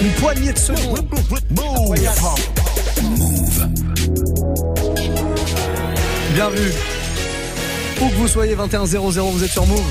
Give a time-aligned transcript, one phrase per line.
[0.00, 1.06] Une poignée de secondes.
[3.02, 3.68] Move.
[6.34, 6.72] Bien vu.
[8.00, 9.84] Où que vous soyez, 21.00, vous êtes sur Move.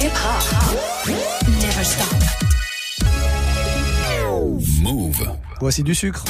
[0.00, 1.14] Hip hop.
[1.60, 2.06] Never stop.
[4.80, 5.28] Move.
[5.60, 6.24] Voici du sucre.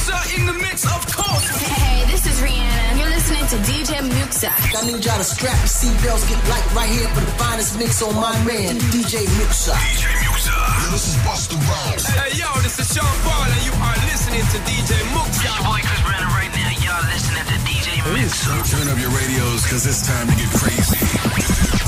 [0.00, 1.44] Muxxa in the mix, of course.
[1.60, 2.96] Hey, this is Rihanna.
[2.96, 4.48] You're listening to DJ Muxxa.
[4.48, 8.00] I need y'all to strap your seatbelts, get light right here for the finest mix
[8.00, 9.76] on my man, DJ Muxxa.
[9.76, 10.56] DJ Muxxa.
[10.56, 12.04] Yo, this is Busta Rhymes.
[12.16, 15.44] Hey, yo, this is Sean Paul, and you are listening to DJ Muxxa.
[15.44, 16.70] Your boy Chris Brown right now.
[16.80, 18.56] Y'all listening to DJ Muxxa.
[18.72, 20.96] Turn up your radios, cause it's time to get crazy.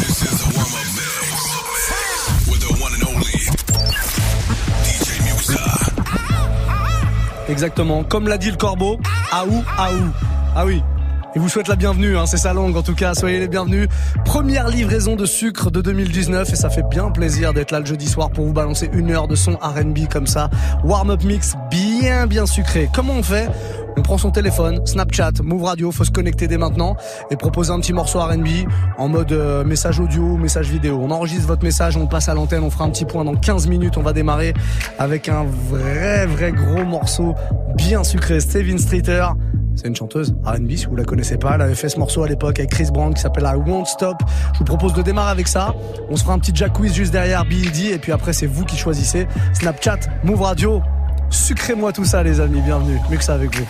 [0.05, 0.62] This is a
[7.53, 8.99] Exactement, comme l'a dit le corbeau,
[9.31, 10.11] aou, aou.
[10.57, 10.83] Ah oui,
[11.35, 13.89] il vous souhaite la bienvenue, hein, c'est sa langue en tout cas, soyez les bienvenus.
[14.25, 18.09] Première livraison de sucre de 2019 et ça fait bien plaisir d'être là le jeudi
[18.09, 20.49] soir pour vous balancer une heure de son RB comme ça.
[20.83, 22.89] Warm-up mix bien bien sucré.
[22.95, 23.51] Comment on fait
[23.97, 26.97] on prend son téléphone, Snapchat, Move Radio, faut se connecter dès maintenant
[27.31, 28.69] et proposer un petit morceau R&B
[28.99, 30.99] en mode euh, message audio, message vidéo.
[31.03, 33.67] On enregistre votre message, on passe à l'antenne, on fera un petit point dans 15
[33.69, 34.55] minutes, on va démarrer
[34.99, 37.35] avec un vrai vrai gros morceau
[37.77, 38.41] bien sucré.
[38.41, 39.27] Steven Streeter,
[39.75, 41.55] c'est une chanteuse R&B si vous la connaissez pas.
[41.55, 44.17] Elle avait fait ce morceau à l'époque avec Chris Brown qui s'appelle I Won't Stop.
[44.55, 45.75] Je vous propose de démarrer avec ça.
[46.11, 47.93] On se fera un petit Jack Quiz juste derrière B.E.D.
[47.93, 49.27] et puis après c'est vous qui choisissez.
[49.55, 50.83] Snapchat, Move Radio.
[51.33, 52.61] Sucrez-moi tout ça, les amis.
[52.61, 53.01] Bienvenue.
[53.11, 53.67] Muxa avec vous.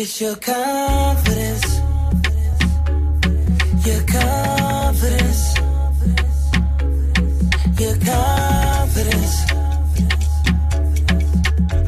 [0.00, 1.80] It's your confidence.
[3.84, 5.42] Your confidence.
[7.80, 9.36] Your confidence.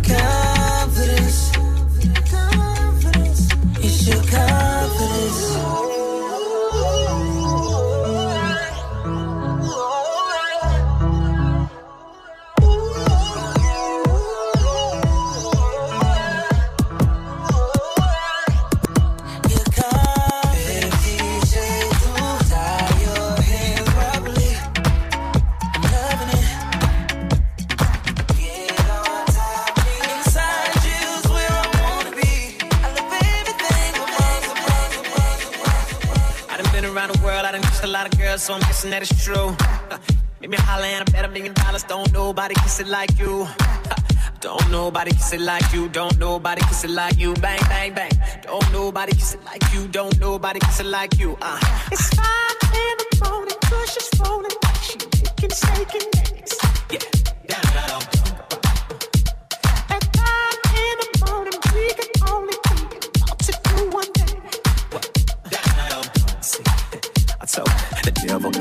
[0.08, 1.38] Confidence.
[3.78, 4.59] It's your confidence.
[38.40, 39.54] So I'm guessing that it's true.
[40.40, 41.82] Maybe holla and I bet a million dollars.
[41.82, 43.46] Don't nobody kiss it like you.
[44.40, 45.90] Don't nobody kiss it like you.
[45.90, 47.34] Don't nobody kiss it like you.
[47.34, 48.10] Bang, bang, bang.
[48.42, 49.86] Don't nobody kiss it like you.
[49.88, 51.36] Don't nobody kiss it like you.
[51.42, 51.60] Uh.
[51.92, 54.50] It's five in the morning, push rolling.
[54.80, 56.79] She making, shaking legs.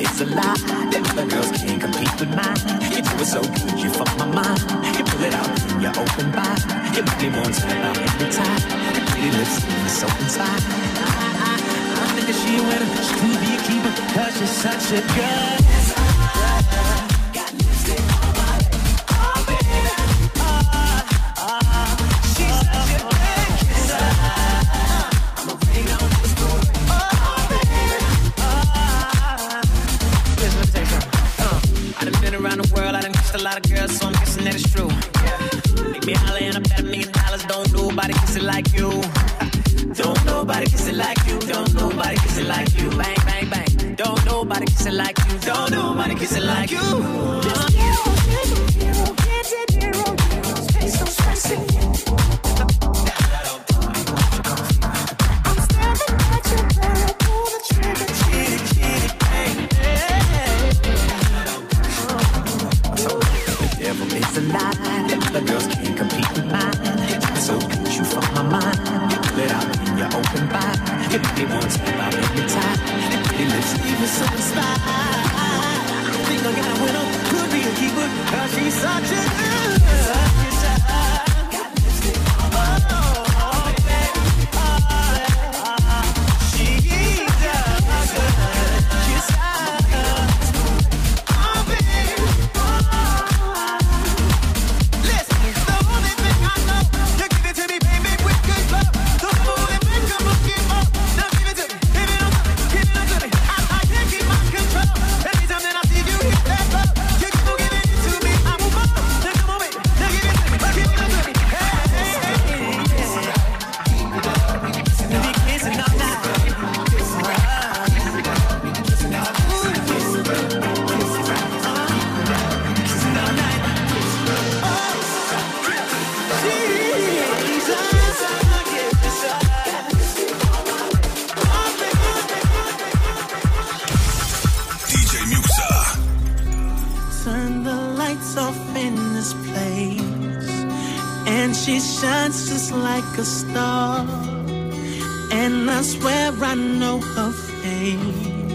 [0.01, 0.55] Is a lie.
[0.91, 2.59] Them other girls can't compete with mine.
[2.91, 4.59] You do it so good, you fuck my mind.
[4.95, 5.51] You pull it out,
[5.81, 6.55] you open by.
[6.95, 8.61] You make me want to out every time.
[8.95, 10.63] Your pretty lips, are so inside.
[10.67, 11.55] I, I,
[12.01, 12.89] I think that she a winner.
[13.39, 15.88] Be a keeper, cause she's such a good.
[33.99, 34.91] So I'm guessing that it's true.
[35.91, 37.43] Make me holler and I bet a million dollars.
[37.45, 38.89] Don't nobody kiss it like you.
[39.93, 41.39] Don't nobody kiss it like you.
[41.39, 42.89] Don't nobody kiss it like you.
[42.91, 43.95] Bang, bang, bang.
[43.95, 45.39] Don't nobody kiss it like you.
[45.39, 46.87] Don't nobody kiss it like you.
[47.43, 48.68] Just hero,
[71.11, 73.09] It might be one time I'm hypnotized.
[73.09, 74.63] Your pretty me satisfied.
[74.63, 77.05] I think I got a winner.
[77.29, 78.07] Could be a keeper.
[78.29, 79.11] Cause she's such
[80.35, 80.38] a.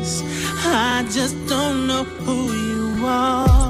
[0.06, 3.63] I just don't know who you are.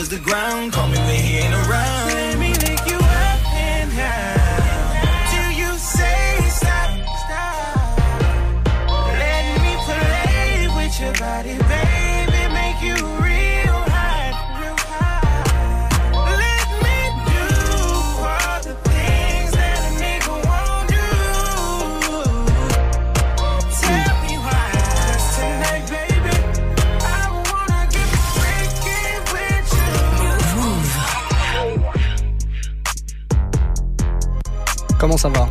[0.00, 0.72] We low as the ground.
[0.72, 2.29] Call me when he ain't around.
[35.00, 35.48] Comment ça va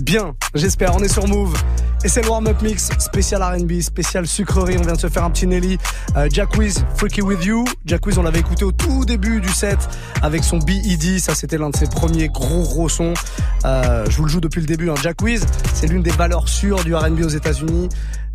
[0.00, 0.94] Bien, j'espère.
[0.94, 1.60] On est sur Move.
[2.04, 4.76] Et c'est le warm-up mix spécial R&B, spécial sucrerie.
[4.78, 5.78] On vient de se faire un petit Nelly.
[6.16, 7.64] Euh, Jack Wiz, Freaky With You.
[7.84, 9.78] Jack Wiz, on l'avait écouté au tout début du set
[10.22, 11.18] avec son BED.
[11.18, 13.14] Ça, c'était l'un de ses premiers gros gros sons.
[13.64, 14.90] Euh, je vous le joue depuis le début.
[14.90, 14.94] Hein.
[15.02, 17.88] Jack Wiz, c'est l'une des valeurs sûres du R&B aux États-Unis.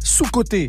[0.03, 0.67] Sous-côté,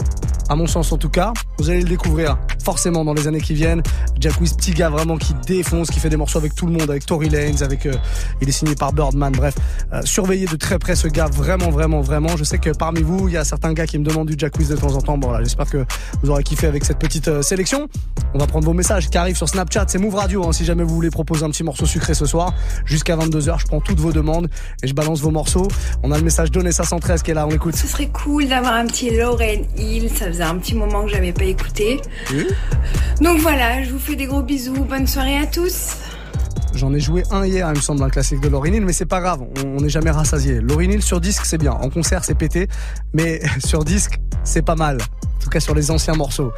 [0.48, 1.32] à mon sens en tout cas.
[1.58, 3.82] Vous allez le découvrir forcément dans les années qui viennent.
[4.18, 6.90] Jack Wiz, petit gars vraiment qui défonce, qui fait des morceaux avec tout le monde,
[6.90, 7.94] avec Tory Lanez, avec euh,
[8.40, 9.32] il est signé par Birdman.
[9.32, 9.54] Bref,
[9.92, 12.36] euh, surveillez de très près ce gars, vraiment, vraiment, vraiment.
[12.36, 14.58] Je sais que parmi vous, il y a certains gars qui me demandent du Jack
[14.58, 15.16] Wiz de temps en temps.
[15.18, 15.84] Bon, voilà, j'espère que
[16.22, 17.88] vous aurez kiffé avec cette petite euh, sélection.
[18.34, 20.46] On va prendre vos messages qui arrivent sur Snapchat, c'est Move Radio.
[20.46, 23.66] hein, si jamais vous voulez proposer un petit morceau sucré ce soir, jusqu'à 22h, je
[23.66, 24.48] prends toutes vos demandes
[24.82, 25.68] et je balance vos morceaux.
[26.02, 27.76] On a le message d'Onessa 113 qui est là, on l'écoute.
[27.76, 31.34] Ce serait cool d'avoir un petit Lauren Hill, ça faisait un petit moment que j'avais
[31.34, 32.00] pas écouté.
[33.20, 35.98] Donc voilà, je vous fais des gros bisous, bonne soirée à tous.
[36.74, 39.04] J'en ai joué un hier, il me semble, un classique de Lauryn Hill, mais c'est
[39.04, 40.62] pas grave, on n'est jamais rassasié.
[40.62, 41.72] Lauryn Hill sur disque, c'est bien.
[41.72, 42.66] En concert, c'est pété,
[43.12, 44.96] mais sur disque, c'est pas mal.
[45.36, 46.52] En tout cas, sur les anciens morceaux.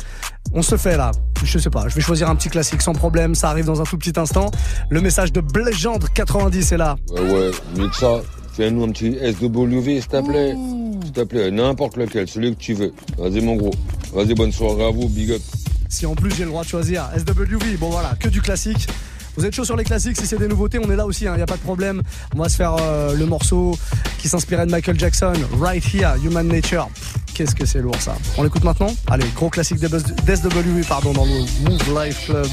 [0.55, 1.11] On se fait là.
[1.43, 3.85] Je sais pas, je vais choisir un petit classique sans problème, ça arrive dans un
[3.85, 4.53] tout petit instant.
[4.89, 6.95] Le message de Blégendre 90 est là.
[7.11, 8.21] Ouais, ouais, mieux que ça,
[8.55, 10.55] fais-nous un petit SWV, s'il te plaît.
[11.03, 12.93] S'il te plaît, n'importe lequel, celui que tu veux.
[13.19, 13.75] Vas-y, mon gros.
[14.13, 15.43] Vas-y, bonne soirée à vous, big up.
[15.89, 18.89] Si en plus j'ai le droit de choisir SWV, bon voilà, que du classique.
[19.37, 21.33] Vous êtes chaud sur les classiques, si c'est des nouveautés, on est là aussi, il
[21.33, 22.03] n'y a pas de problème.
[22.35, 23.77] On va se faire euh, le morceau
[24.19, 26.89] qui s'inspirait de Michael Jackson, Right Here, Human Nature.
[27.35, 28.15] Qu'est-ce que c'est lourd ça.
[28.37, 32.47] On l'écoute maintenant Allez, gros classique des d'SWV, pardon, dans le Move Life Club.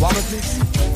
[0.00, 0.93] Warm up mix.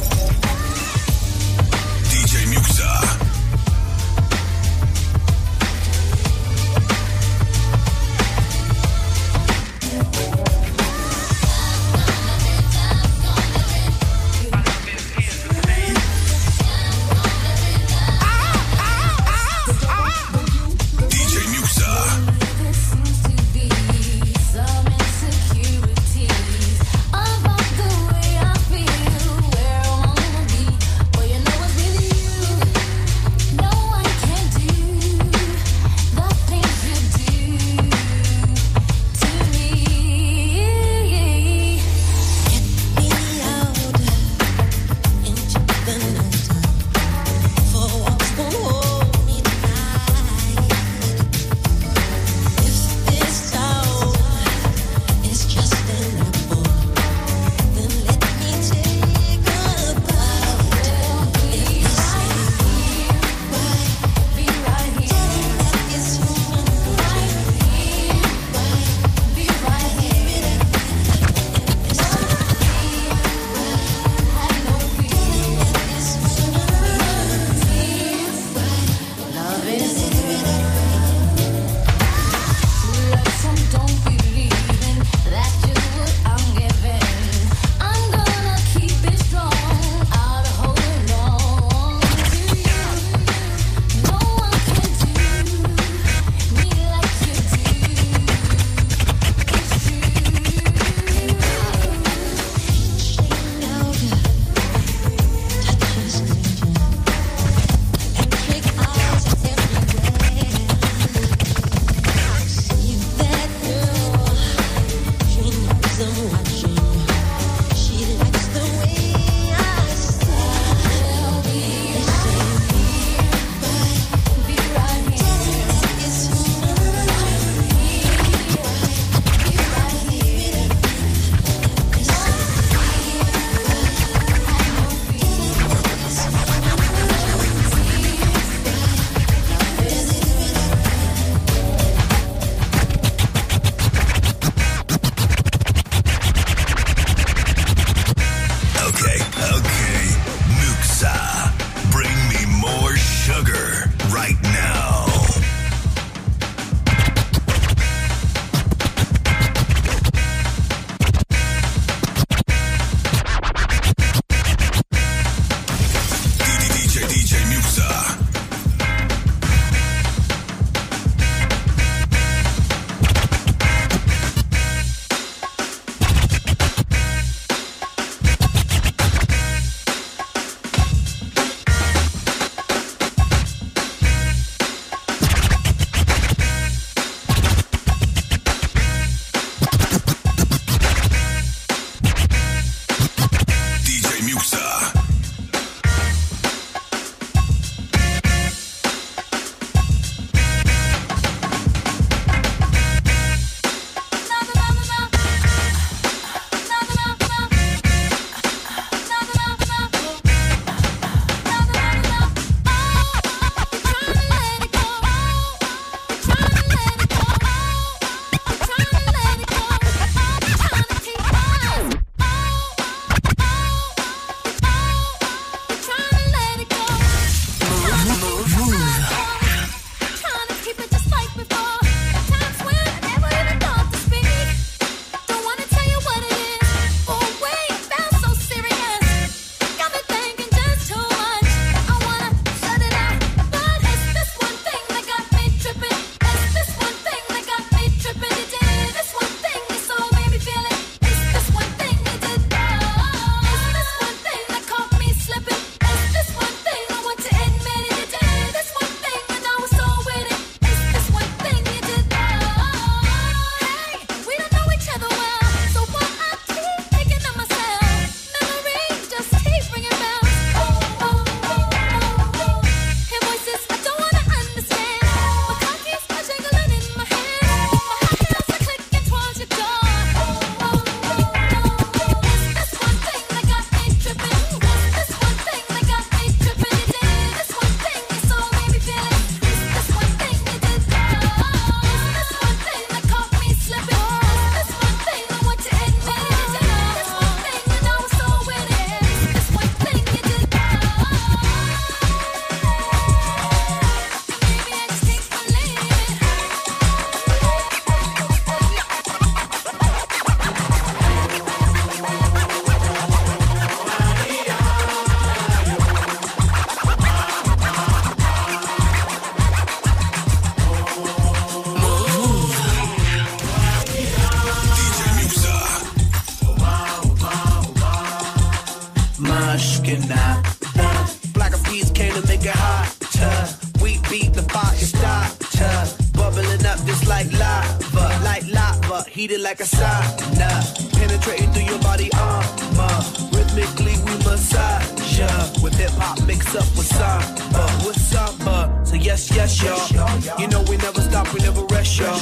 [339.28, 340.50] beat it like a sauna.
[340.92, 342.98] Penetrating through your body armor.
[343.32, 345.28] Rhythmically we massage ya.
[345.62, 348.80] With hip hop mixed up with samba, with samba.
[348.84, 350.40] So yes, yes, y'all.
[350.40, 352.18] You know we never stop, we never rest, y'all.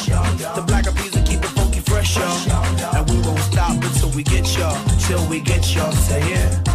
[0.54, 2.96] The black and will keep the funky fresh, y'all.
[2.96, 5.92] And we won't stop until we get y'all, till we get y'all.
[5.92, 6.65] Say yeah.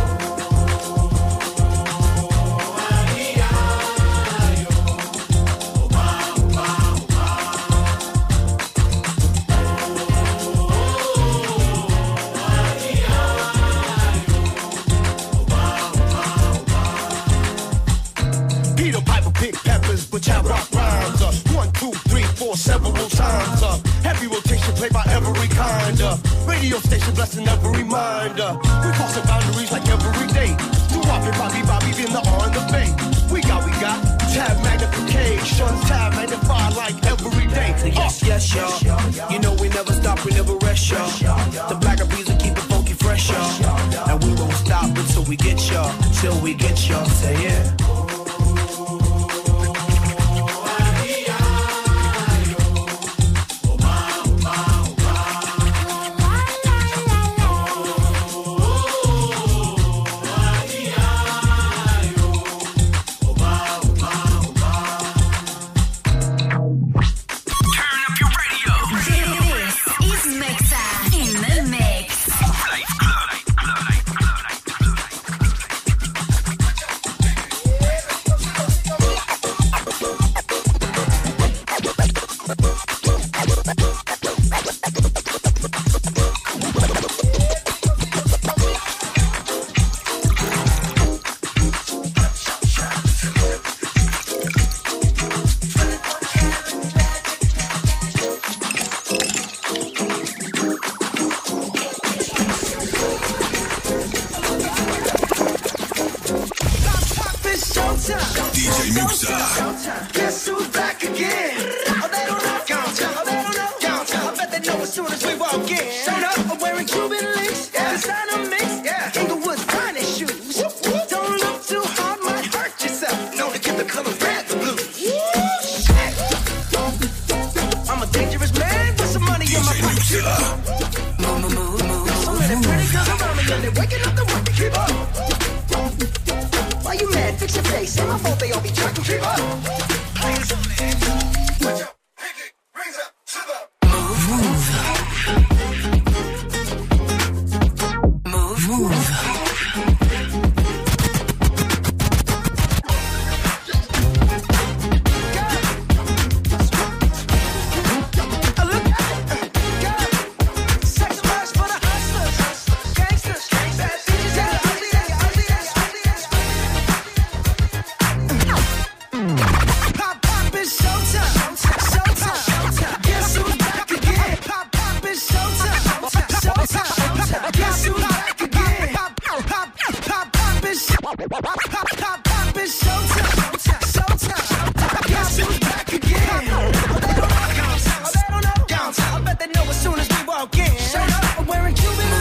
[191.47, 192.21] wearing Cuban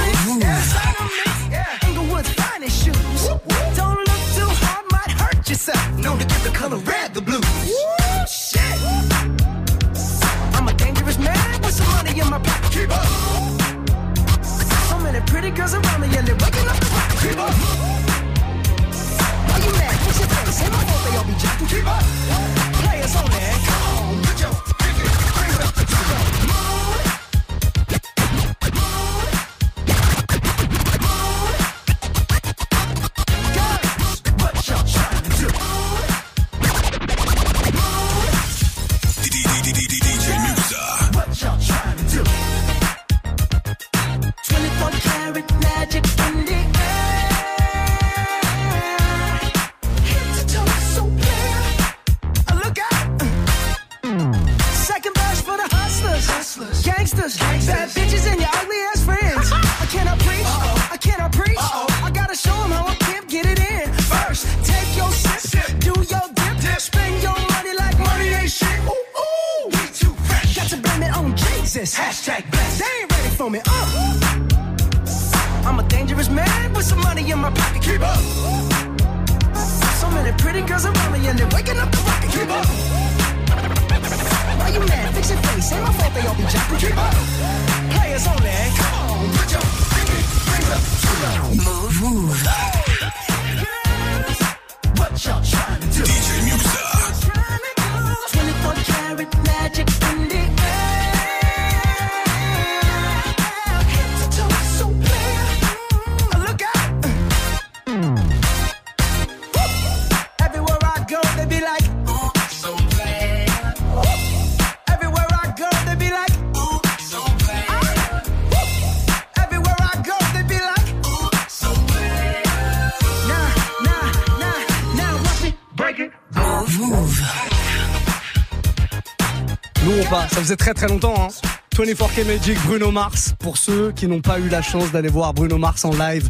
[130.30, 131.28] ça faisait très très longtemps hein.
[131.76, 133.34] 24K Magic, Bruno Mars.
[133.38, 136.28] Pour ceux qui n'ont pas eu la chance d'aller voir Bruno Mars en live,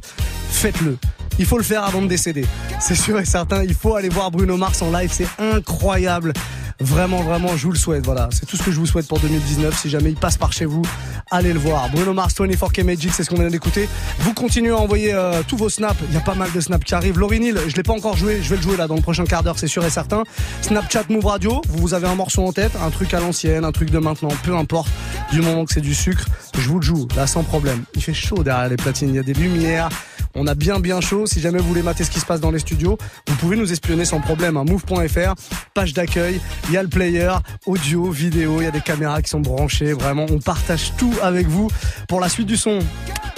[0.50, 0.96] faites-le.
[1.38, 2.44] Il faut le faire avant de décéder.
[2.78, 6.32] C'est sûr et certain, il faut aller voir Bruno Mars en live, c'est incroyable.
[6.80, 8.04] Vraiment, vraiment, je vous le souhaite.
[8.06, 9.78] Voilà, c'est tout ce que je vous souhaite pour 2019.
[9.78, 10.82] Si jamais il passe par chez vous,
[11.30, 11.90] allez le voir.
[11.90, 13.86] Bruno Mars, 24K Magic, c'est ce qu'on vient d'écouter.
[14.20, 16.00] Vous continuez à envoyer euh, tous vos snaps.
[16.08, 17.18] Il y a pas mal de snaps qui arrivent.
[17.18, 18.40] Laurie Neal, je l'ai pas encore joué.
[18.42, 20.24] Je vais le jouer là dans le prochain quart d'heure, c'est sûr et certain.
[20.62, 21.60] Snapchat Move Radio.
[21.68, 24.56] Vous, avez un morceau en tête, un truc à l'ancienne, un truc de maintenant, peu
[24.56, 24.88] importe.
[25.32, 26.24] Du moment que c'est du sucre,
[26.58, 27.84] je vous le joue là sans problème.
[27.94, 29.10] Il fait chaud derrière les platines.
[29.10, 29.90] Il y a des lumières.
[30.34, 31.26] On a bien bien chaud.
[31.26, 33.72] Si jamais vous voulez mater ce qui se passe dans les studios, vous pouvez nous
[33.72, 34.56] espionner sans problème.
[34.56, 34.64] Hein.
[34.64, 35.34] Move.fr,
[35.74, 37.32] page d'accueil, il y a le player,
[37.66, 39.92] audio, vidéo, il y a des caméras qui sont branchées.
[39.92, 41.68] Vraiment, on partage tout avec vous
[42.08, 42.80] pour la suite du son.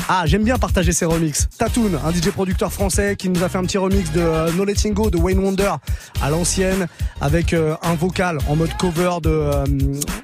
[0.08, 1.48] Ah, j'aime bien partager ces remixes.
[1.56, 4.64] Tatoon, un DJ producteur français qui nous a fait un petit remix de euh, No
[4.64, 5.72] Letting Go de Wayne Wonder
[6.20, 6.88] à l'ancienne
[7.20, 9.64] avec euh, un vocal en mode cover de euh,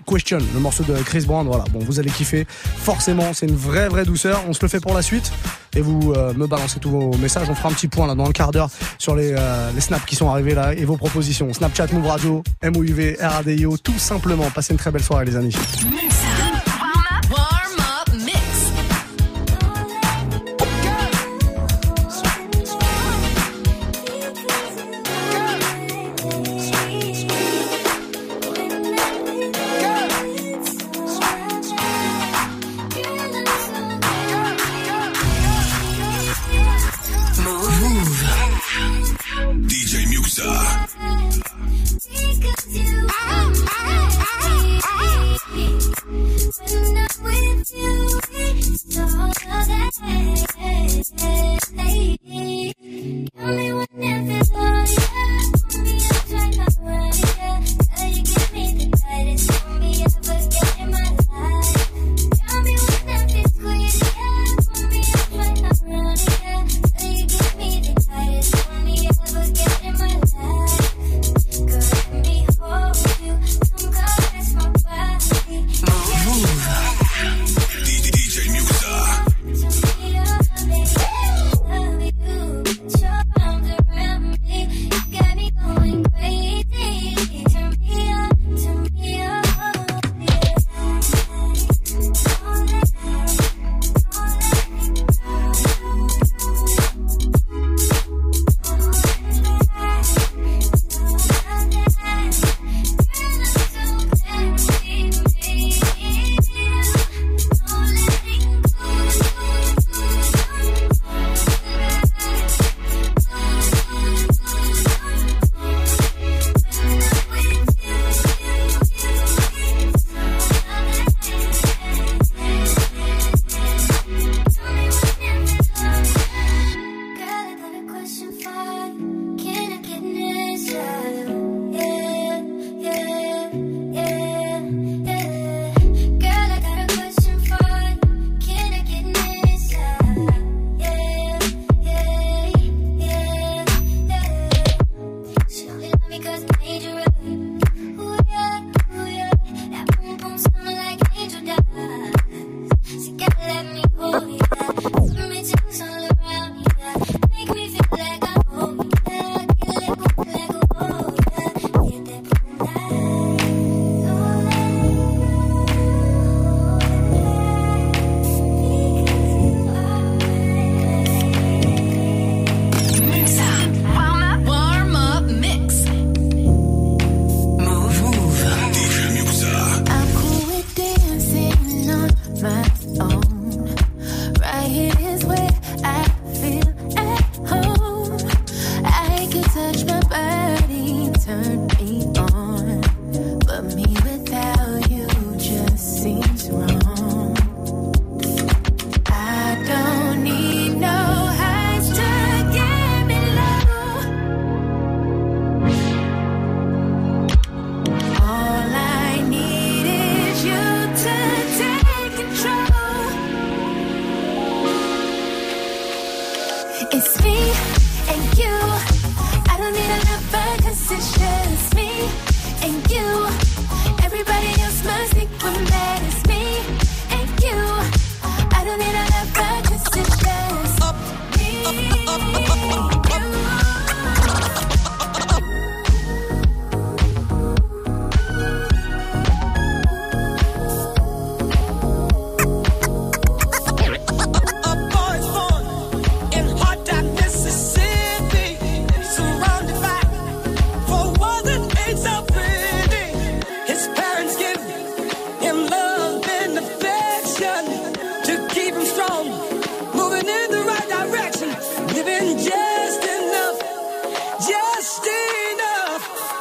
[0.07, 1.47] Question, le morceau de Chris Brown.
[1.47, 2.47] Voilà, bon, vous allez kiffer.
[2.49, 4.43] Forcément, c'est une vraie vraie douceur.
[4.49, 5.31] On se le fait pour la suite
[5.77, 7.49] et vous me balancez tous vos messages.
[7.49, 8.69] On fera un petit point là dans un quart d'heure
[8.99, 11.53] sur les, euh, snaps qui sont arrivés là et vos propositions.
[11.53, 14.51] Snapchat, Move Radio, MOUV, RADIO, tout simplement.
[14.51, 15.55] Passez une très belle soirée les amis.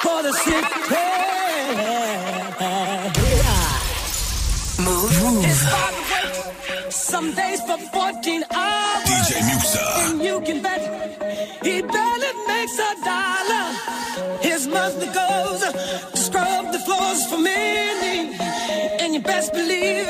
[0.01, 0.65] for the sick.
[4.85, 5.45] Move.
[5.45, 9.03] It's some days for 14 hours.
[9.09, 10.11] DJ Muxxa.
[10.11, 10.81] And you can bet
[11.63, 13.67] he barely makes a dollar.
[14.41, 18.37] His mother goes to scrub the floors for me.
[19.01, 20.07] And you best believe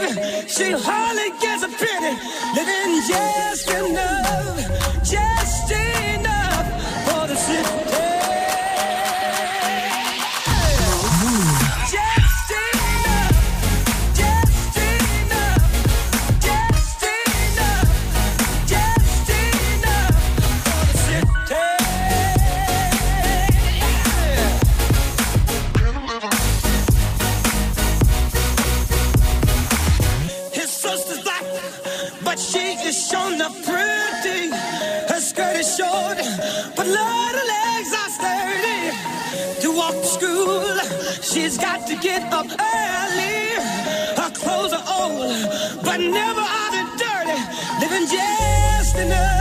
[0.48, 2.14] she hardly gets a penny.
[2.56, 5.04] Living just enough.
[5.04, 5.37] Just
[41.88, 43.48] to get up early.
[44.20, 47.40] Her clothes are old, but never are they dirty.
[47.80, 49.37] Living just enough.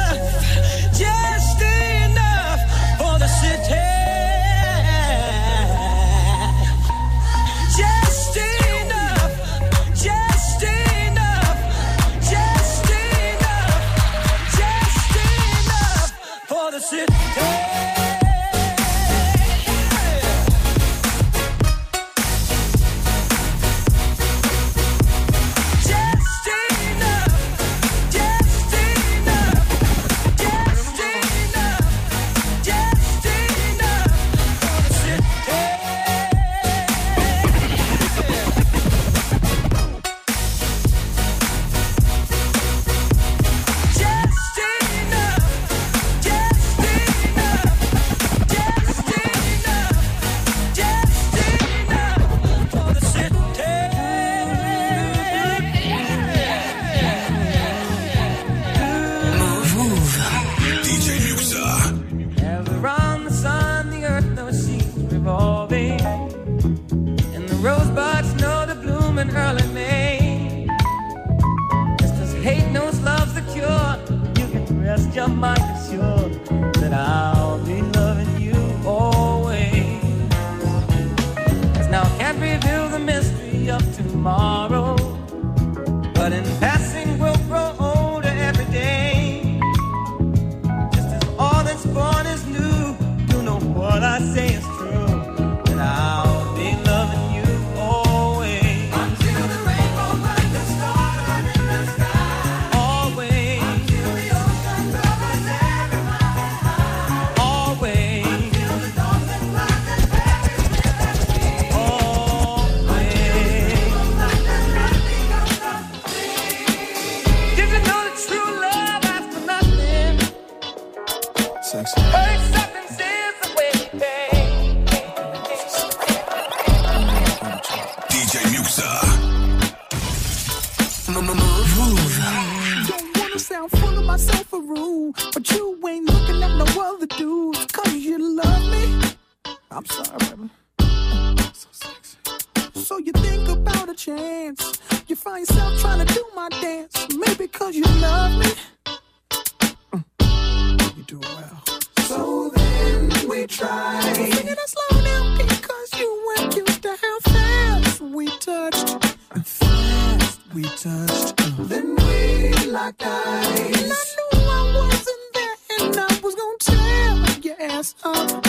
[159.37, 161.37] And fast we touched,
[161.69, 163.83] then we locked eyes.
[163.83, 168.47] And I knew I wasn't there, and I was gonna tear your ass up.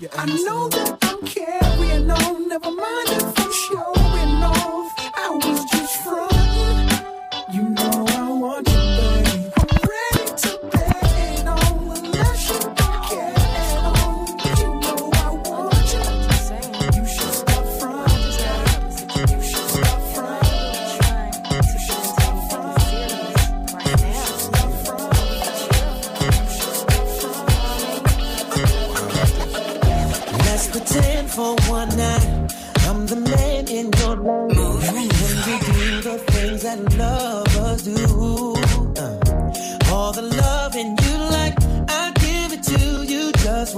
[0.00, 0.70] Your ass I know up.
[0.70, 4.92] that I'm carrying on, never mind if I'm showing off.
[5.16, 6.37] I was just frozen.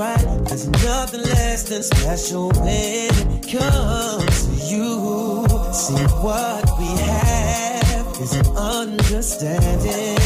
[0.00, 0.44] right.
[0.48, 5.46] There's nothing less than special when it comes to you.
[5.72, 10.16] See, what we have is an understanding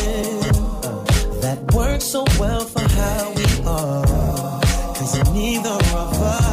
[0.84, 1.04] uh,
[1.42, 4.60] that works so well for how we are.
[4.96, 6.43] Cause neither of us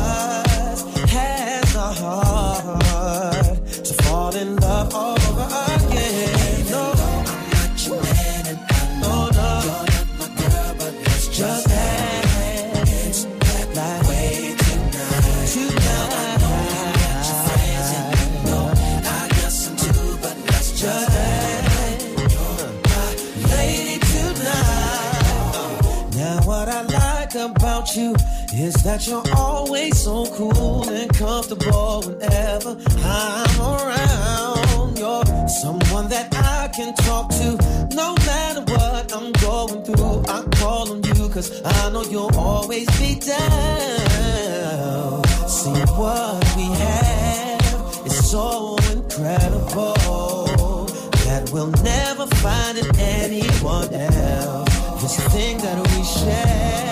[28.76, 34.98] is that you're always so cool and comfortable whenever I'm around.
[34.98, 37.58] You're someone that I can talk to
[37.94, 40.24] no matter what I'm going through.
[40.28, 45.24] I call on you cause I know you'll always be down.
[45.48, 50.86] See what we have is so incredible
[51.26, 54.70] that we'll never find in anyone else.
[55.02, 56.91] This thing that we share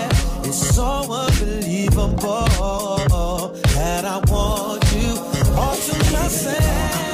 [0.50, 2.48] is so unbelievable
[3.76, 5.16] that I want you
[5.56, 7.09] all to myself.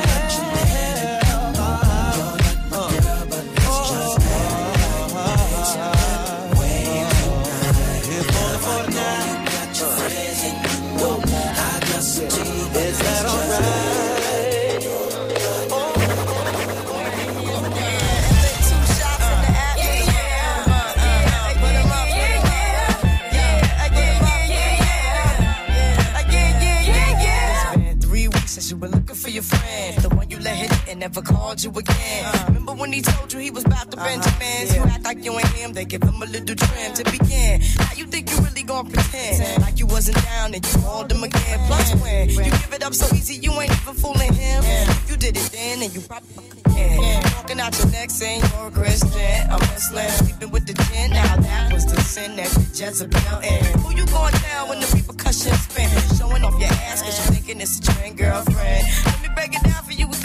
[31.05, 32.25] Never called you again.
[32.25, 32.45] Uh-huh.
[32.47, 34.07] Remember when he told you he was about to uh-huh.
[34.07, 34.75] Benjamins?
[34.75, 37.61] You act like you ain't him, they give him a little trim to begin.
[37.77, 39.61] How you think you really gonna pretend?
[39.61, 41.59] Like you wasn't down and you called him again.
[41.67, 44.63] Plus when you give it up so easy, you ain't even fooling him.
[44.65, 46.45] If you did it then, and you probably
[46.75, 47.23] again.
[47.35, 49.51] Walking out your neck saying you're a Christian.
[49.51, 51.11] I'm Muslim, sleeping with the gin.
[51.11, 53.79] Now that was the sin that Jezebel in.
[53.79, 55.89] Who you going down when the repercussions spin?
[56.17, 58.87] Showing off your ass cause you thinking it's a trend girlfriend.
[59.05, 60.15] Let me break it down for you again.
[60.15, 60.24] You know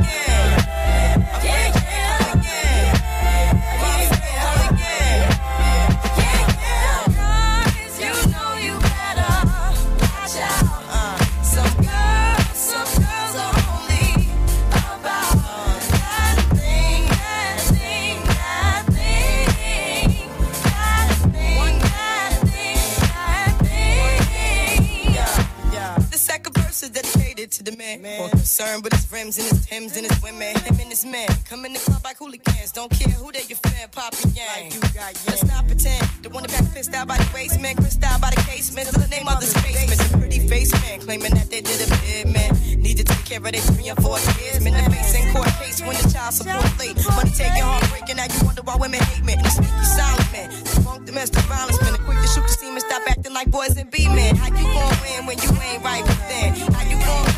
[28.61, 30.53] Concerned with his rims and his Timbs and his women.
[30.61, 31.27] Him and his men.
[31.49, 32.71] Come in the club like hooligans.
[32.73, 33.89] Don't care who they your fan.
[33.89, 34.69] Poppin' gang.
[35.25, 36.05] Let's not pretend.
[36.21, 37.77] The one that got pissed out by the basement.
[37.77, 38.87] Crissed out by the casement.
[38.87, 39.97] Still the name of the basement.
[39.97, 40.99] The pretty face man.
[41.01, 42.53] Claiming that they did a bid, man.
[42.77, 44.61] Need to take care of their three and four kids.
[44.61, 46.97] Men the face in court case when the child support late.
[47.17, 48.17] Money taking, heart breaking.
[48.17, 49.41] Now you wonder why women hate men.
[49.41, 50.49] The sneaky silent man.
[50.53, 51.93] The funk domestic violence man.
[51.97, 52.81] The quick to shoot the semen.
[52.85, 54.35] Stop acting like boys and be men.
[54.37, 56.53] How you gon' win when you ain't right within?
[56.69, 57.30] How you gon'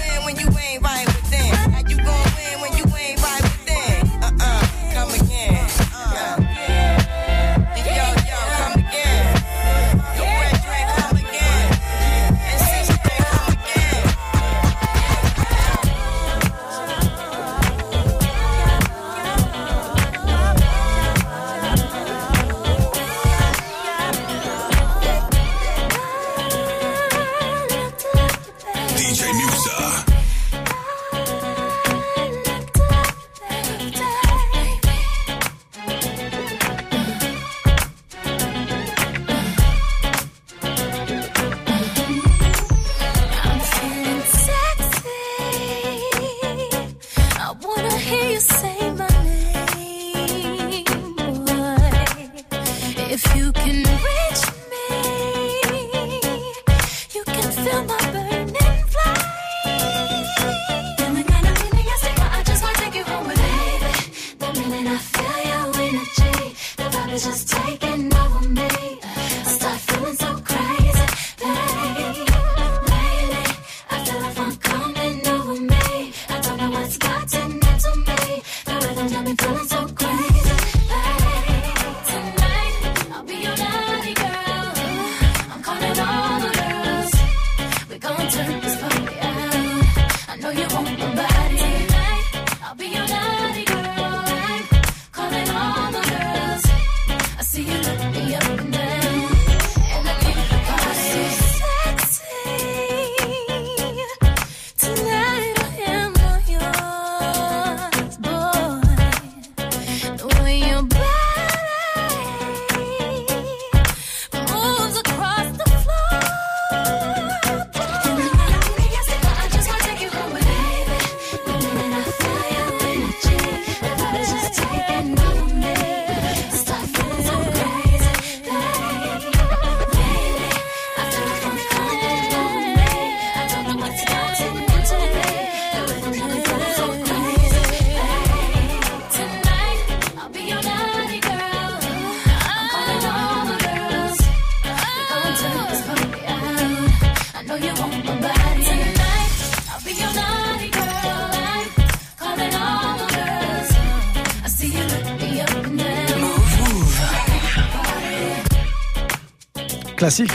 [160.04, 160.34] Classique.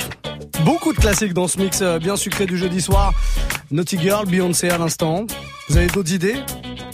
[0.65, 3.13] Beaucoup de classiques dans ce mix euh, bien sucré du jeudi soir.
[3.71, 5.27] Naughty Girl, Beyoncé à l'instant.
[5.69, 6.37] Vous avez d'autres idées?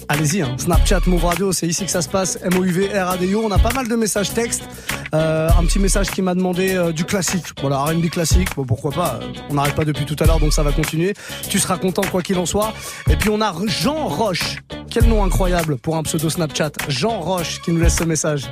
[0.08, 0.56] Allez-y, hein.
[0.58, 2.36] Snapchat, Move Radio, c'est ici que ça se passe.
[2.42, 3.42] M-O-U-V-R-A-D-I-O.
[3.44, 4.64] On a pas mal de messages textes.
[5.14, 7.46] Euh, un petit message qui m'a demandé euh, du classique.
[7.60, 8.48] Voilà, R&B classique.
[8.56, 9.20] Bon, pourquoi pas.
[9.50, 11.14] On n'arrête pas depuis tout à l'heure, donc ça va continuer.
[11.48, 12.74] Tu seras content quoi qu'il en soit.
[13.08, 14.56] Et puis on a Jean Roche.
[14.90, 16.72] Quel nom incroyable pour un pseudo Snapchat.
[16.88, 18.50] Jean Roche qui nous laisse ce message.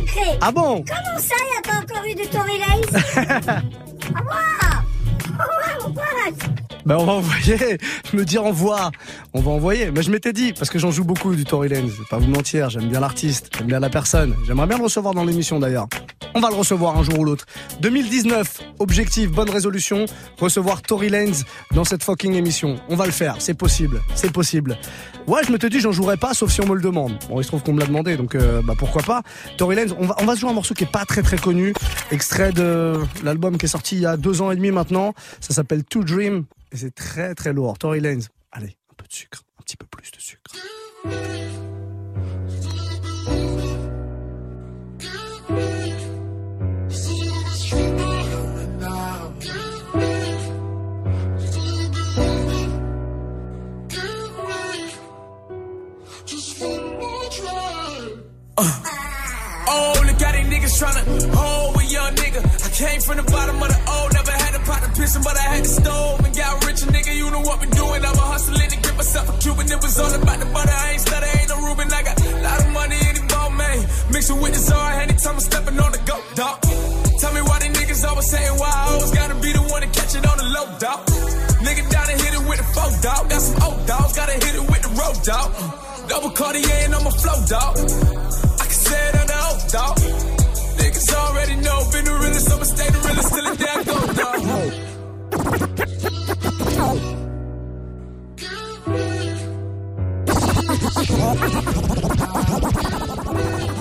[0.00, 0.38] Sucré.
[0.40, 3.62] Ah bon Comment ça, y a pas encore eu de Tory Lace Ah
[4.20, 4.80] ouais
[5.38, 6.48] Ah ouais, mon pote
[6.86, 7.78] Ben on va envoyer.
[8.10, 8.90] Je me dis envoie.
[9.34, 9.90] On va envoyer.
[9.90, 11.88] Mais je m'étais dit, parce que j'en joue beaucoup du Tory Lanez.
[11.88, 14.34] Je vais pas vous mentir, j'aime bien l'artiste, j'aime bien la personne.
[14.46, 15.86] J'aimerais bien le recevoir dans l'émission d'ailleurs.
[16.38, 17.46] On va le recevoir un jour ou l'autre.
[17.80, 20.06] 2019, objectif, bonne résolution,
[20.38, 21.38] recevoir Tory Lanez
[21.74, 22.76] dans cette fucking émission.
[22.88, 24.78] On va le faire, c'est possible, c'est possible.
[25.26, 27.18] Ouais, je me te dis, j'en jouerai pas, sauf si on me le demande.
[27.28, 29.22] Bon, il se trouve qu'on me l'a demandé, donc euh, bah pourquoi pas.
[29.56, 31.38] Tory Lanez, on va, on va se jouer un morceau qui est pas très très
[31.38, 31.72] connu,
[32.12, 35.14] extrait de l'album qui est sorti il y a deux ans et demi maintenant.
[35.40, 37.78] Ça s'appelle To Dream et c'est très très lourd.
[37.78, 40.54] Tory Lanez, allez, un peu de sucre, un petit peu plus de sucre.
[58.58, 58.66] Uh.
[59.70, 62.42] Oh, look how these niggas tryna hold a young nigga.
[62.42, 65.38] I came from the bottom of the O, never had a pot to pissin', but
[65.38, 66.82] I had the stove and got rich.
[66.82, 68.02] And nigga, you know what we doing.
[68.02, 69.70] I'm a hustling to get myself a Cuban.
[69.70, 70.74] It was all about the butter.
[70.74, 71.86] I ain't stutter, ain't no Ruben.
[71.86, 73.78] I got a lot of money in the ball, man.
[74.10, 76.58] Mixing with the czar, anytime I'm stepping on the go, dog.
[77.22, 79.90] Tell me why these niggas always saying why I always gotta be the one to
[79.94, 81.06] catch it on the low, dog.
[81.62, 83.30] Nigga down and hit it with the four, dog.
[83.30, 85.87] Got some old dogs, gotta hit it with the road, dog.
[86.08, 87.76] Double Cartier and I'm a flow, dog.
[87.78, 89.98] I can say it under oath, dog.
[90.78, 93.94] Niggas already know, been the realest, I'ma stay the realest till the day I go,
[94.14, 94.40] dog.
[103.40, 103.77] I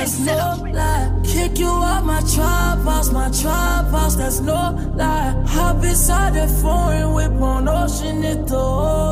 [0.00, 1.20] that's no lie.
[1.24, 4.60] Kick you out my house, my house, that's no
[4.94, 5.34] lie.
[5.46, 9.10] Hop inside that foreign whip on ocean, it the whole.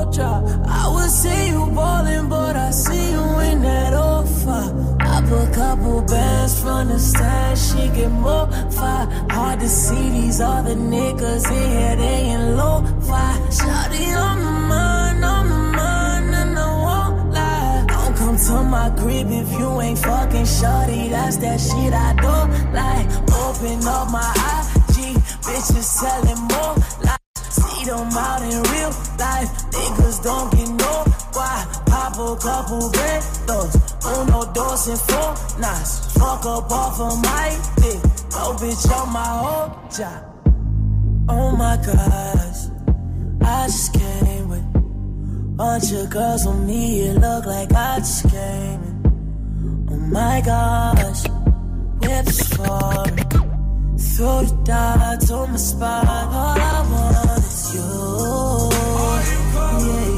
[0.80, 4.64] I would see you ballin', but I see you in that offer.
[5.00, 9.06] I put couple bands from the stand, she get more fire.
[9.30, 13.38] Hard to see these other niggas in here, they in low fi.
[13.58, 14.57] Shawty on my
[18.48, 21.10] to my crib if you ain't fucking shawty.
[21.10, 23.06] That's that shit I don't like.
[23.44, 26.74] Open up my IG, bitches selling more
[27.04, 27.20] like.
[27.36, 30.94] See them out in real life, niggas don't get no
[31.36, 31.66] why.
[31.86, 33.72] Pop a couple bandos,
[34.16, 36.12] uno, dos, and four nights.
[36.16, 38.00] Fuck up off of my dick,
[38.32, 40.24] no bitch on my whole job.
[41.28, 42.60] Oh my gosh,
[43.42, 44.47] I just came
[45.58, 47.00] bunch of girls on me.
[47.00, 49.88] It look like I just came in.
[49.90, 51.22] Oh my gosh,
[52.00, 53.16] whips me.
[54.14, 56.06] Throw the dots on my spot.
[56.06, 57.82] All I want is you.
[59.86, 60.17] Yeah.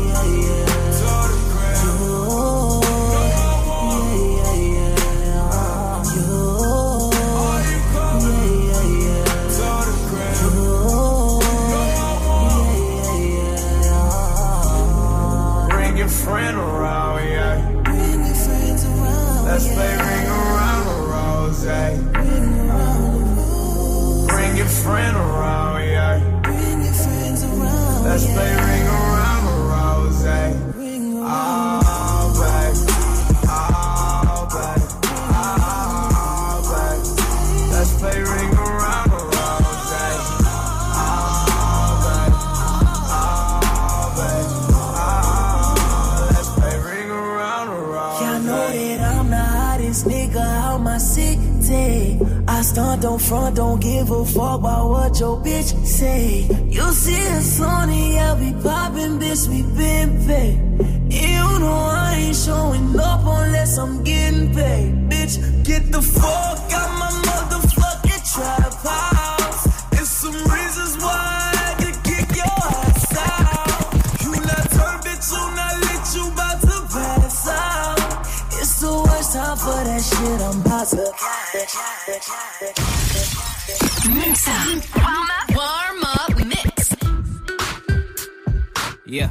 [24.83, 26.19] Friend around, yeah.
[26.43, 28.05] Bring your friends around.
[28.05, 28.60] Let's I
[52.71, 56.47] stunt, don't front, don't give a fuck about what your bitch say.
[56.69, 60.57] You see us on the yeah, we poppin', bitch, we been paid.
[61.11, 65.11] You know I ain't showing up unless I'm getting paid.
[65.11, 69.63] Bitch, get the fuck out my motherfucking trap house.
[69.91, 73.89] There's some reasons why I to kick your ass out.
[74.23, 76.27] You not turn, bitch, you not lit, you
[76.67, 77.99] to pass out.
[78.61, 81.20] It's the worst time for that shit, I'm about to.
[81.61, 81.77] Mix
[84.49, 84.65] up.
[84.97, 85.51] Warm up.
[85.55, 86.97] Warm up mix.
[89.05, 89.31] Yeah.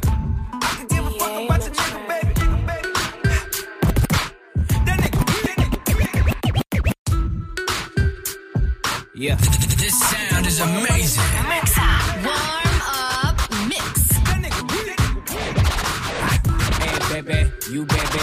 [9.15, 9.35] Yeah.
[9.79, 11.23] This sound is amazing.
[11.49, 12.15] Mix up.
[12.23, 14.11] Warm up mix.
[16.77, 18.21] Hey baby, you baby.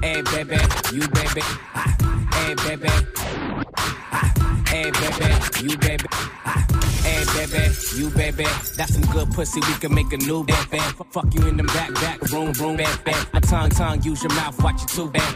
[0.00, 0.56] Hey baby,
[0.94, 1.69] you baby.
[2.70, 2.92] Hey baby.
[4.68, 6.04] Hey baby, you baby.
[7.02, 8.44] Hey baby, you baby.
[8.76, 9.58] That's some good pussy.
[9.58, 10.94] We can make a new bad.
[11.10, 13.26] Fuck you in the back back room room bad.
[13.34, 14.04] I tongue tongue.
[14.04, 14.62] Use your mouth.
[14.62, 15.34] Watch it too bad.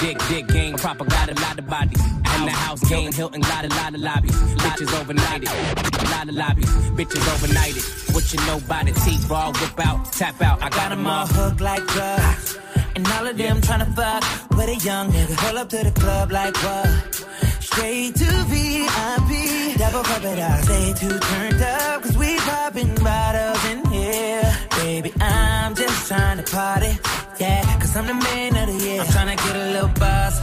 [0.00, 1.04] Dick dick game proper.
[1.04, 2.04] Got a lot of bodies.
[2.04, 3.42] In the house game Hilton.
[3.42, 4.36] Lot a lot of lobbies.
[4.64, 6.10] Bitches overnighted.
[6.10, 6.70] Lot of lobbies.
[6.98, 8.12] Bitches overnighted.
[8.12, 8.96] What you know about it?
[8.96, 10.60] T-ball whip out, tap out.
[10.60, 12.58] I got 'em all hooked like drugs.
[12.96, 14.24] And all of them tryna fuck
[14.56, 15.36] with a young nigga.
[15.36, 17.14] Pull up to the club like what?
[17.60, 19.76] Straight to VIP.
[19.76, 20.64] Double cup it up.
[20.64, 22.02] Stay too turned up.
[22.02, 24.50] Cause we popping bottles in here.
[24.78, 26.98] Baby, I'm just trying to party.
[27.38, 29.02] Yeah, cause I'm the man of the year.
[29.02, 30.40] I'm tryna get a little buzz.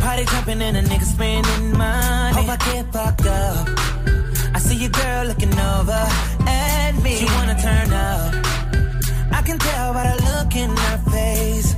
[0.00, 2.34] Party jumping and a nigga spending money.
[2.34, 3.68] Hope I get fucked up.
[4.54, 6.02] I see your girl looking over
[6.48, 7.16] at me.
[7.16, 8.52] She wanna turn up.
[9.34, 11.11] I can tell by the look in her face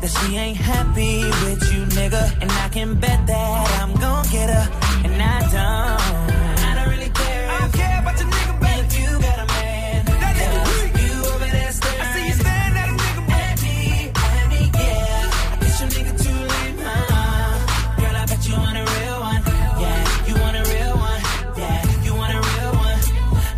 [0.04, 2.24] that she ain't happy with you, nigga.
[2.42, 4.66] And I can bet that I'm gon' get her.
[5.04, 6.60] And I don't.
[6.68, 7.50] I don't really care.
[7.50, 8.80] I don't care about your nigga, baby.
[8.84, 12.00] If you got a man, that nigga You over there staring.
[12.02, 13.76] I see you staring at a nigga, at me,
[14.12, 15.52] at me, yeah.
[15.52, 17.96] I guess your nigga too late, huh?
[18.00, 19.42] Girl, I bet you want a real one.
[19.82, 21.20] Yeah, you want a real one.
[21.56, 22.98] Yeah, you want a real one.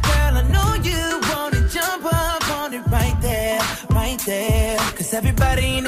[0.09, 3.59] Girl, I know you wanna jump up on it right there,
[3.91, 4.79] right there.
[4.97, 5.86] Cause everybody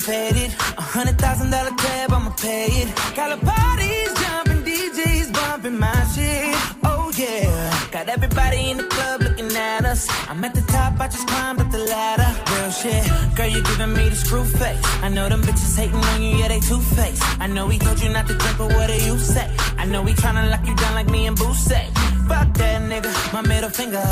[0.00, 0.52] club getting faded.
[0.76, 2.88] A hundred thousand dollar tab, I'ma pay it.
[3.14, 6.54] Got a parties jumping, DJs bumping my shit.
[6.84, 7.88] Oh yeah.
[7.90, 10.08] Got everybody in the club looking at us.
[10.28, 12.30] I'm at the top, I just climbed up the ladder.
[12.52, 13.04] Real shit.
[13.36, 14.80] Girl, you giving me the screw face.
[15.02, 17.22] I know them bitches hating on you, yeah, they two faced.
[17.40, 19.48] I know he told you not to drink, but what do you say?
[19.78, 21.88] I know he tryna lock you down like me and Boo say.
[22.28, 24.04] Fuck that nigga, my middle finger.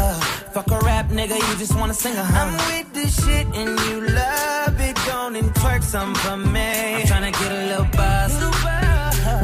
[0.53, 2.47] Fuck a rap nigga, you just wanna sing a huh?
[2.47, 4.78] I'm with this shit and you love
[5.09, 6.97] Go and twerk some for me.
[6.97, 8.33] I'm tryna get a little buzz.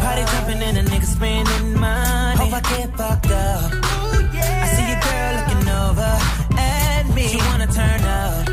[0.03, 2.37] Party jumping and a nigga spending money.
[2.37, 3.73] Hope I get fucked up.
[4.63, 6.13] I see your girl looking over
[6.59, 7.29] at me.
[7.29, 8.49] She wanna turn up.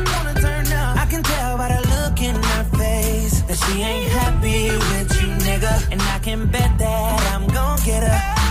[1.02, 5.28] I can tell by the look in her face that she ain't happy with you,
[5.46, 5.92] nigga.
[5.92, 8.41] And I can bet that I'm gon' get her.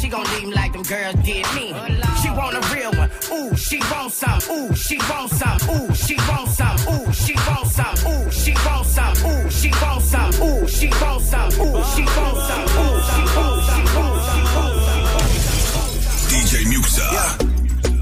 [0.00, 1.74] She gon' leave him like them girls did me.
[2.22, 3.10] She want a real one.
[3.32, 4.40] Ooh, she want some.
[4.50, 5.58] Ooh, she want some.
[5.68, 6.76] Ooh, she want some.
[6.88, 7.94] Ooh, she want some.
[8.08, 9.12] Ooh, she want some.
[9.28, 10.30] Ooh, she want some.
[10.40, 11.52] Ooh, she want some.
[11.52, 12.64] Ooh, she want some.
[12.80, 14.48] Ooh, she want some.
[14.56, 14.80] Ooh,
[16.30, 17.36] DJ Muxxa.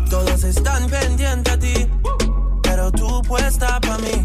[0.08, 1.88] Todos están pendientes a ti,
[2.62, 4.24] pero tú puesta pa' mí.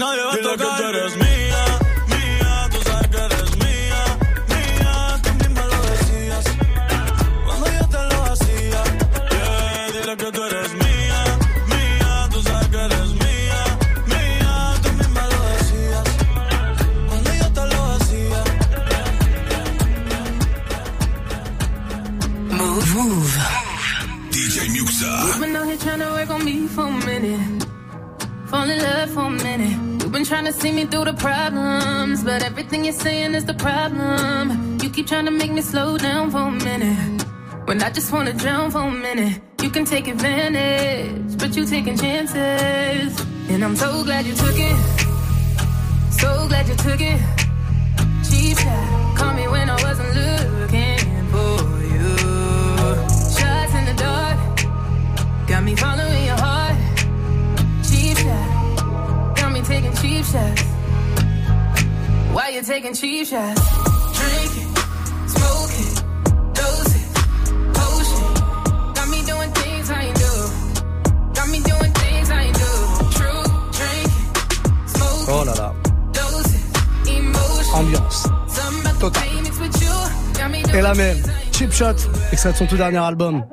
[0.00, 0.56] Nadie va a tocar.
[0.56, 1.29] que tú eres mía, mía,
[32.70, 34.78] everything you're saying is the problem.
[34.80, 37.24] You keep trying to make me slow down for a minute.
[37.64, 39.42] When I just wanna drown for a minute.
[39.60, 43.10] You can take advantage, but you're taking chances.
[43.48, 44.76] And I'm so glad you took it.
[46.12, 47.20] So glad you took it.
[48.28, 49.16] Cheap shot.
[49.18, 51.02] Call me when I wasn't looking
[51.34, 51.56] for
[51.94, 52.08] you.
[53.36, 54.38] Shots in the dark.
[55.48, 56.78] Got me following your heart.
[57.88, 59.36] Cheap shot.
[59.38, 60.69] Got me taking cheap shots.
[62.70, 63.60] Why you taking cheap shots?
[64.16, 64.68] Drink it,
[65.28, 66.04] smoke it,
[66.54, 67.06] dose it,
[67.74, 68.94] potion.
[68.94, 70.32] Got me doing things I ain't do.
[71.34, 72.72] Got me doing things I ain't do.
[73.10, 73.42] True,
[73.72, 75.74] drink it, smoke Oh là là.
[75.74, 77.74] it, dose it, emotion.
[77.74, 78.28] Ambiance.
[79.00, 79.22] Total.
[80.72, 81.18] Et la même,
[81.52, 81.94] Chip Shot,
[82.30, 83.44] extrait de son tout dernier album.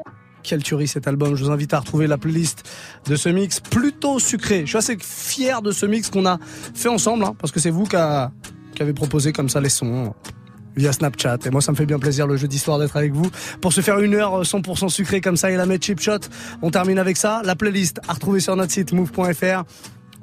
[0.44, 1.36] Quelle tuerie cet album.
[1.36, 2.70] Je vous invite à retrouver la playlist
[3.08, 4.62] de ce mix plutôt sucré.
[4.62, 6.38] Je suis assez fier de ce mix qu'on a
[6.76, 8.32] fait ensemble, hein, parce que c'est vous qui, a-
[8.78, 10.14] qui avez proposé comme ça les sons
[10.76, 11.40] via Snapchat.
[11.46, 13.82] Et moi, ça me fait bien plaisir le jeudi soir d'être avec vous pour se
[13.82, 16.20] faire une heure 100% sucrée comme ça et la mettre Chip Shot.
[16.62, 17.42] On termine avec ça.
[17.44, 19.64] La playlist à retrouver sur notre site move.fr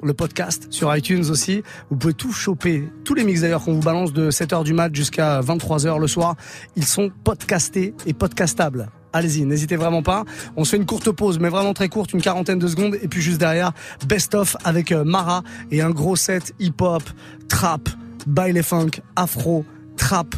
[0.01, 1.63] le podcast sur iTunes aussi.
[1.89, 2.87] Vous pouvez tout choper.
[3.03, 6.35] Tous les mix d'ailleurs qu'on vous balance de 7h du mat jusqu'à 23h le soir,
[6.77, 8.89] ils sont podcastés et podcastables.
[9.11, 10.23] Allez-y, n'hésitez vraiment pas.
[10.57, 12.95] On se fait une courte pause, mais vraiment très courte, une quarantaine de secondes.
[13.01, 13.71] Et puis juste derrière,
[14.07, 17.03] best of avec euh, Mara et un gros set hip-hop,
[17.47, 17.89] trap,
[18.25, 19.65] baile funk, afro,
[19.97, 20.35] trap,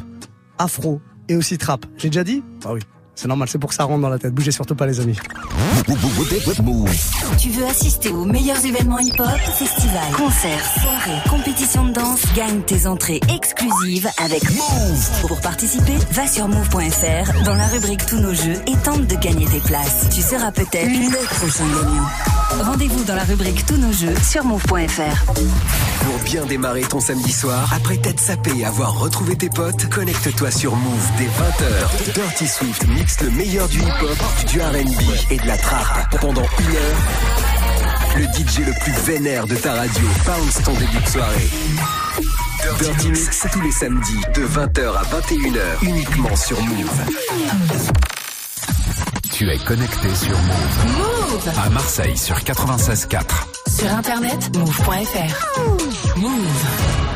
[0.57, 1.85] afro et aussi trap.
[1.97, 2.81] J'ai déjà dit Ah oui.
[3.15, 4.31] C'est normal, c'est pour que ça rentre dans la tête.
[4.31, 5.17] Bougez surtout pas les amis.
[7.39, 9.39] Tu veux assister aux meilleurs événements hip-hop,
[10.15, 15.21] concerts, soirées, compétitions de danse Gagne tes entrées exclusives avec Move.
[15.27, 19.45] Pour participer, va sur move.fr dans la rubrique Tous nos jeux et tente de gagner
[19.45, 20.07] tes places.
[20.13, 22.65] Tu seras peut-être le prochain gagnant.
[22.65, 25.25] Rendez-vous dans la rubrique Tous nos jeux sur move.fr.
[25.33, 30.51] Pour bien démarrer ton samedi soir, après t'être sapé et avoir retrouvé tes potes, connecte-toi
[30.51, 32.13] sur Move dès 20h.
[32.13, 34.17] Dirty Swift mixe le meilleur du hip-hop,
[34.47, 36.17] du R&B et de la trap.
[36.19, 37.56] Pendant une heure,
[38.17, 41.49] le DJ le plus vénère de ta radio bounce ton début de soirée.
[42.79, 47.01] Dirty Mix tous les samedis de 20h à 21h uniquement sur Move.
[49.31, 50.97] Tu es connecté sur Move.
[50.97, 53.21] Move À Marseille sur 96.4.
[53.67, 56.17] Sur internet, move.fr.
[56.17, 57.06] Move.